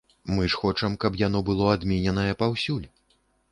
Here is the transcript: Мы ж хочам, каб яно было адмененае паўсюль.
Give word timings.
Мы 0.37 0.45
ж 0.53 0.57
хочам, 0.61 0.95
каб 1.03 1.19
яно 1.27 1.43
было 1.51 1.69
адмененае 1.75 2.31
паўсюль. 2.43 2.91